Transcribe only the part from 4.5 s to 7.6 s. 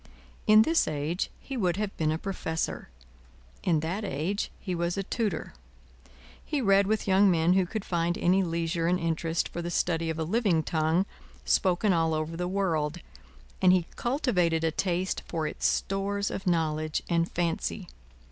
he was a Tutor. He read with young men